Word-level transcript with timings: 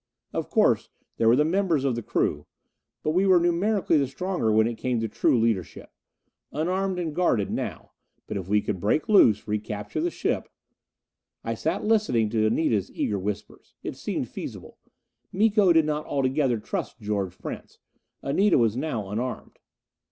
Of 0.33 0.49
course 0.49 0.89
there 1.17 1.27
were 1.27 1.35
the 1.35 1.45
members 1.45 1.83
of 1.85 1.93
the 1.93 2.01
crew. 2.01 2.47
But 3.03 3.11
we 3.11 3.27
were 3.27 3.39
numerically 3.39 3.99
the 3.99 4.07
stronger 4.07 4.51
when 4.51 4.65
it 4.65 4.79
came 4.79 4.99
to 4.99 5.07
true 5.07 5.39
leadership. 5.39 5.91
Unarmed 6.51 6.97
and 6.97 7.13
guarded 7.13 7.51
now. 7.51 7.91
But 8.25 8.35
if 8.37 8.47
we 8.47 8.63
could 8.63 8.79
break 8.79 9.07
loose 9.07 9.47
recapture 9.47 10.01
the 10.01 10.09
ship.... 10.09 10.49
I 11.43 11.53
sat 11.53 11.85
listening 11.85 12.31
to 12.31 12.47
Anita's 12.47 12.91
eager 12.91 13.19
whispers. 13.19 13.75
It 13.83 13.95
seemed 13.95 14.27
feasible. 14.27 14.79
Miko 15.31 15.71
did 15.71 15.85
not 15.85 16.07
altogether 16.07 16.57
trust 16.57 16.99
George 16.99 17.37
Prince; 17.37 17.77
Anita 18.23 18.57
was 18.57 18.75
now 18.75 19.07
unarmed. 19.07 19.59